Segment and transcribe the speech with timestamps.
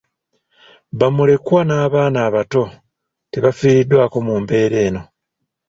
[0.99, 2.63] Bamulekwa n’abaana abato
[3.31, 5.01] tebafiiriddwako mu mbeera eno.